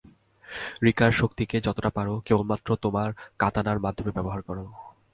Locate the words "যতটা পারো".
1.61-2.13